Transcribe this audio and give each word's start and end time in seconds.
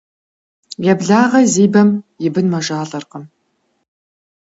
Еблагъэ 0.91 1.41
зи 1.53 1.65
бэм 1.73 1.89
и 2.25 2.27
бын 2.33 2.47
мэжалӀэркъым. 2.53 3.23